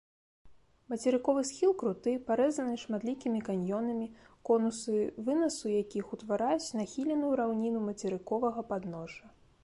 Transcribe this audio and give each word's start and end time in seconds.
Мацерыковы 0.91 1.41
схіл 1.49 1.73
круты, 1.81 2.13
парэзаны 2.29 2.77
шматлікімі 2.83 3.39
каньёнамі, 3.49 4.07
конусы 4.49 4.95
вынасу 5.27 5.65
якіх 5.73 6.05
утвараюць 6.17 6.73
нахіленую 6.79 7.33
раўніну 7.41 7.79
мацерыковага 7.91 8.65
падножжа. 8.71 9.25